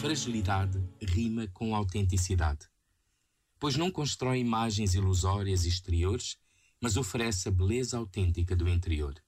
Fragilidade 0.00 0.80
rima 1.02 1.48
com 1.48 1.74
autenticidade, 1.74 2.68
pois 3.58 3.74
não 3.74 3.90
constrói 3.90 4.38
imagens 4.38 4.94
ilusórias 4.94 5.64
exteriores, 5.64 6.38
mas 6.80 6.96
oferece 6.96 7.48
a 7.48 7.50
beleza 7.50 7.98
autêntica 7.98 8.54
do 8.54 8.68
interior. 8.68 9.20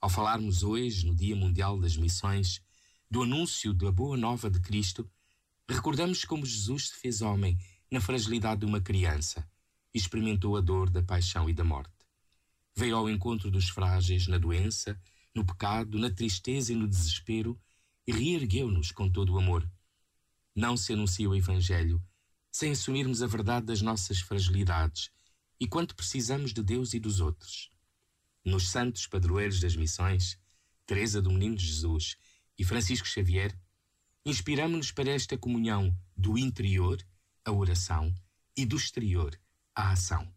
Ao 0.00 0.08
falarmos 0.08 0.62
hoje, 0.62 1.04
no 1.04 1.14
Dia 1.14 1.36
Mundial 1.36 1.78
das 1.78 1.98
Missões, 1.98 2.62
do 3.10 3.22
anúncio 3.22 3.74
da 3.74 3.92
boa 3.92 4.16
nova 4.16 4.48
de 4.48 4.58
Cristo, 4.58 5.06
recordamos 5.68 6.24
como 6.24 6.46
Jesus 6.46 6.88
se 6.88 6.94
fez 6.94 7.20
homem 7.20 7.58
na 7.90 8.00
fragilidade 8.00 8.60
de 8.60 8.66
uma 8.66 8.80
criança 8.80 9.46
e 9.92 9.98
experimentou 9.98 10.56
a 10.56 10.62
dor 10.62 10.88
da 10.88 11.02
paixão 11.02 11.48
e 11.48 11.52
da 11.52 11.62
morte. 11.62 11.92
Veio 12.74 12.96
ao 12.96 13.10
encontro 13.10 13.50
dos 13.50 13.68
frágeis 13.68 14.28
na 14.28 14.38
doença, 14.38 14.98
no 15.34 15.44
pecado, 15.44 15.98
na 15.98 16.10
tristeza 16.10 16.72
e 16.72 16.74
no 16.74 16.88
desespero 16.88 17.60
reergueu-nos 18.12 18.90
com 18.90 19.10
todo 19.10 19.34
o 19.34 19.38
amor. 19.38 19.70
Não 20.54 20.76
se 20.76 20.92
anuncia 20.92 21.28
o 21.28 21.34
Evangelho 21.34 22.02
sem 22.50 22.72
assumirmos 22.72 23.22
a 23.22 23.26
verdade 23.26 23.66
das 23.66 23.82
nossas 23.82 24.20
fragilidades 24.20 25.10
e 25.60 25.66
quanto 25.66 25.94
precisamos 25.94 26.52
de 26.52 26.62
Deus 26.62 26.94
e 26.94 26.98
dos 26.98 27.20
outros. 27.20 27.70
Nos 28.44 28.68
santos 28.68 29.06
padroeiros 29.06 29.60
das 29.60 29.76
missões, 29.76 30.38
Teresa 30.86 31.20
do 31.20 31.30
Menino 31.30 31.58
Jesus 31.58 32.16
e 32.58 32.64
Francisco 32.64 33.06
Xavier, 33.06 33.56
inspiramos-nos 34.24 34.90
para 34.90 35.10
esta 35.10 35.36
comunhão 35.36 35.96
do 36.16 36.38
interior, 36.38 37.04
a 37.44 37.52
oração, 37.52 38.14
e 38.56 38.66
do 38.66 38.76
exterior, 38.76 39.38
a 39.74 39.92
ação. 39.92 40.34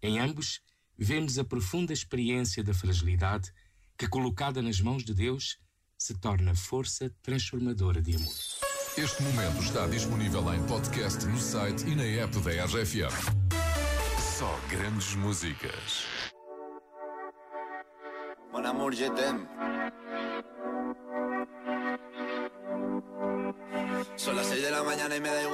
Em 0.00 0.18
ambos, 0.18 0.60
vemos 0.96 1.38
a 1.38 1.44
profunda 1.44 1.92
experiência 1.92 2.64
da 2.64 2.72
fragilidade 2.72 3.52
que, 3.98 4.08
colocada 4.08 4.62
nas 4.62 4.80
mãos 4.80 5.04
de 5.04 5.12
Deus, 5.12 5.58
se 6.04 6.12
torna 6.12 6.54
força 6.54 7.10
transformadora 7.22 8.02
de 8.02 8.14
amor. 8.14 8.34
Este 8.94 9.22
momento 9.22 9.62
está 9.62 9.86
disponível 9.86 10.52
em 10.52 10.62
podcast 10.66 11.24
no 11.24 11.38
site 11.38 11.86
e 11.88 11.96
na 11.96 12.04
app 12.22 12.38
da 12.40 12.50
RFM. 12.66 13.08
Só 14.38 14.54
grandes 14.68 15.14
músicas. 15.14 16.04
Mon 18.52 18.66
amour, 18.66 18.92
je 18.92 19.08
t'aime. 19.08 19.48
Son 24.18 24.36
las 24.36 24.46
6 24.48 24.60
de 24.60 24.70
la 24.70 24.82
mañana 24.82 25.16
y 25.16 25.20
me 25.20 25.30
da 25.30 25.42
igual. 25.42 25.53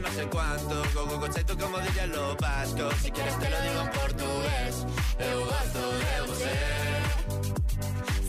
No 0.00 0.08
sé 0.08 0.26
cuánto, 0.26 0.82
go 0.94 1.04
go 1.04 1.18
go 1.18 1.28
tú 1.28 1.58
como 1.58 1.78
dirían 1.80 2.12
los 2.12 2.36
vascos. 2.38 2.94
Si 3.02 3.10
quieres 3.10 3.38
te 3.38 3.50
lo 3.50 3.60
digo 3.60 3.80
en 3.82 3.90
portugués, 3.90 4.86
eu 5.18 5.40
gosto 5.44 5.80
de 5.98 6.20
você. 6.26 6.82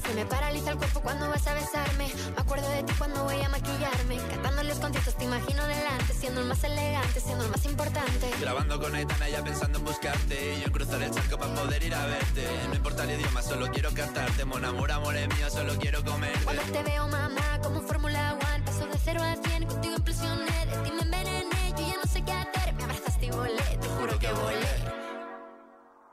Se 0.05 0.13
me 0.13 0.25
paraliza 0.25 0.71
el 0.71 0.77
cuerpo 0.77 0.99
cuando 0.99 1.29
vas 1.29 1.47
a 1.47 1.53
besarme. 1.53 2.11
Me 2.35 2.41
acuerdo 2.41 2.67
de 2.69 2.83
ti 2.83 2.93
cuando 2.97 3.23
voy 3.23 3.41
a 3.41 3.47
maquillarme. 3.47 4.17
Cantando 4.29 4.63
los 4.63 4.77
conciertos 4.77 5.15
te 5.17 5.23
imagino 5.23 5.65
delante. 5.65 6.13
Siendo 6.13 6.41
el 6.41 6.47
más 6.47 6.63
elegante, 6.65 7.21
siendo 7.21 7.45
el 7.45 7.51
más 7.51 7.65
importante. 7.65 8.29
Grabando 8.41 8.79
con 8.81 8.93
Aitana 8.93 9.29
ya 9.29 9.41
pensando 9.41 9.79
en 9.79 9.85
buscarte. 9.85 10.55
Y 10.55 10.59
yo 10.59 10.65
en 10.65 10.71
cruzar 10.73 11.01
el 11.01 11.11
charco 11.11 11.37
para 11.37 11.55
poder 11.55 11.81
ir 11.81 11.95
a 11.95 12.05
verte. 12.05 12.45
No 12.67 12.75
importa 12.75 13.03
el 13.05 13.19
idioma, 13.19 13.41
solo 13.41 13.71
quiero 13.71 13.89
cantarte. 13.93 14.43
Mon 14.43 14.65
amor, 14.65 14.91
amor 14.91 15.15
es 15.15 15.29
mío, 15.29 15.49
solo 15.49 15.73
quiero 15.79 16.03
comer. 16.03 16.37
Cuando 16.43 16.61
te 16.63 16.83
veo, 16.83 17.07
mamá, 17.07 17.59
como 17.63 17.81
Fórmula 17.81 18.33
One. 18.33 18.62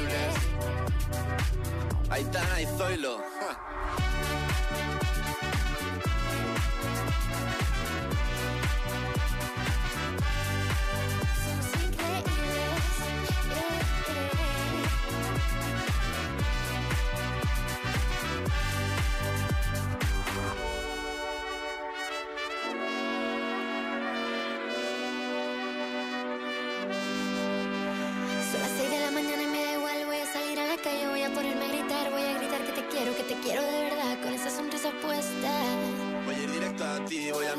increíbles. 0.00 0.34
Aitana 2.10 2.60
y 2.60 2.66
Zoilo. 2.66 3.20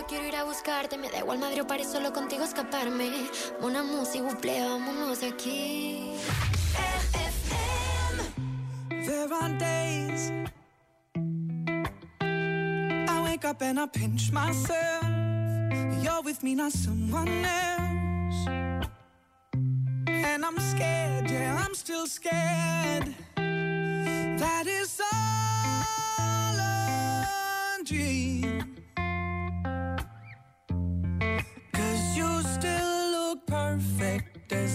Solo 0.00 0.08
quiero 0.08 0.26
ir 0.28 0.36
a 0.36 0.44
buscarte. 0.44 0.96
Me 0.96 1.10
da 1.10 1.18
igual 1.18 1.38
Madrid 1.38 1.60
o 1.60 1.66
París, 1.66 1.86
solo 1.86 2.10
contigo 2.10 2.42
escaparme. 2.42 3.10
Una 3.60 3.82
música, 3.82 4.24
buple, 4.24 4.58
vámonos 4.62 5.22
aquí. 5.22 6.14
There 8.88 9.28
are 9.30 9.58
days 9.58 10.32
I 13.08 13.22
wake 13.24 13.44
up 13.44 13.60
and 13.60 13.78
I 13.78 13.86
pinch 13.88 14.32
myself. 14.32 15.04
You're 16.02 16.22
with 16.22 16.42
me, 16.42 16.54
not 16.54 16.72
someone 16.72 17.44
else. 17.44 18.46
And 20.06 20.46
I'm 20.46 20.58
scared, 20.58 21.30
yeah, 21.30 21.62
I'm 21.62 21.74
still 21.74 22.06
scared. 22.06 23.14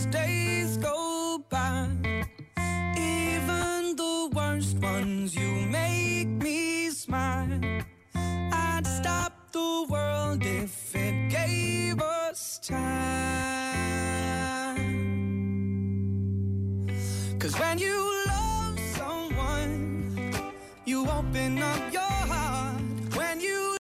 days 0.06 0.78
go 0.78 1.44
by. 1.50 1.88
Even 2.98 3.96
the 3.96 4.30
worst 4.34 4.78
ones, 4.78 5.36
you 5.36 5.50
make 5.68 6.28
me 6.28 6.90
smile. 6.90 7.60
I'd 8.16 8.86
stop 8.86 9.52
the 9.52 9.86
world 9.90 10.44
if 10.44 10.96
it 10.96 11.30
gave 11.30 12.02
us 12.02 12.60
time. 12.60 12.86
Cause 17.40 17.60
when 17.60 17.78
you 17.78 17.98
love 18.28 18.80
someone, 18.96 20.32
you 20.86 21.08
open 21.10 21.62
up 21.62 21.94
your 21.94 22.05